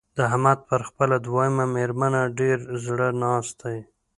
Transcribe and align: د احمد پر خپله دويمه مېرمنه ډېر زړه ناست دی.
د 0.17 0.17
احمد 0.29 0.59
پر 0.69 0.81
خپله 0.89 1.15
دويمه 1.25 1.65
مېرمنه 1.75 2.21
ډېر 2.39 2.57
زړه 2.85 3.07
ناست 3.23 3.53
دی. 3.63 3.77